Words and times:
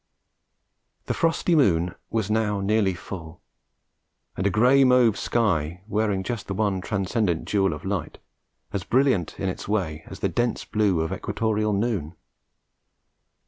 The 1.05 1.13
frosty 1.13 1.53
moon 1.53 1.93
was 2.09 2.31
now 2.31 2.59
nearly 2.59 2.95
full, 2.95 3.39
and 4.35 4.47
a 4.47 4.49
grey 4.49 4.83
mauve 4.83 5.15
sky, 5.15 5.83
wearing 5.87 6.23
just 6.23 6.47
the 6.47 6.55
one 6.55 6.81
transcendent 6.81 7.45
jewel 7.47 7.71
of 7.71 7.85
light, 7.85 8.17
as 8.73 8.83
brilliant 8.83 9.39
in 9.39 9.47
its 9.47 9.67
way 9.67 10.01
as 10.07 10.21
the 10.21 10.27
dense 10.29 10.65
blue 10.65 11.01
of 11.01 11.13
equatorial 11.13 11.71
noon. 11.73 12.15